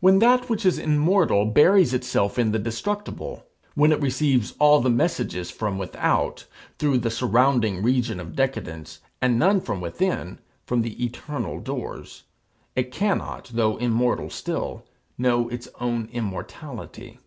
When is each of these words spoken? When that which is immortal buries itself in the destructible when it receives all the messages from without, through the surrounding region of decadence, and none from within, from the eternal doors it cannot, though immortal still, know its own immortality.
When 0.00 0.18
that 0.18 0.50
which 0.50 0.66
is 0.66 0.78
immortal 0.78 1.46
buries 1.46 1.94
itself 1.94 2.38
in 2.38 2.52
the 2.52 2.58
destructible 2.58 3.46
when 3.74 3.92
it 3.92 4.02
receives 4.02 4.52
all 4.58 4.82
the 4.82 4.90
messages 4.90 5.50
from 5.50 5.78
without, 5.78 6.44
through 6.78 6.98
the 6.98 7.10
surrounding 7.10 7.82
region 7.82 8.20
of 8.20 8.36
decadence, 8.36 9.00
and 9.22 9.38
none 9.38 9.62
from 9.62 9.80
within, 9.80 10.38
from 10.66 10.82
the 10.82 11.02
eternal 11.02 11.60
doors 11.60 12.24
it 12.76 12.92
cannot, 12.92 13.50
though 13.54 13.78
immortal 13.78 14.28
still, 14.28 14.84
know 15.16 15.48
its 15.48 15.66
own 15.80 16.10
immortality. 16.12 17.18